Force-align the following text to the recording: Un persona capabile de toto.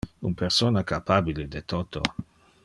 Un 0.29 0.33
persona 0.37 0.83
capabile 0.93 1.47
de 1.57 1.61
toto. 1.75 2.01